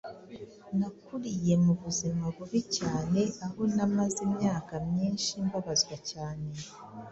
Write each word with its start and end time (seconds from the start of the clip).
Nakuriye 0.77 1.53
mu 1.65 1.73
buzima 1.81 2.25
bubi 2.35 2.61
cyane 2.77 3.19
aho 3.45 3.61
namaze 3.75 4.19
imyaka 4.29 4.73
myinshi 4.87 5.31
mbabazwa 5.45 5.95
cyane, 6.11 6.47